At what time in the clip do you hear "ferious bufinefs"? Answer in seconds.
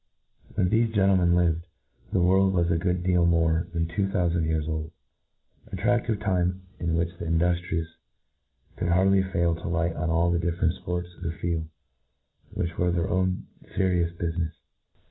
13.75-14.55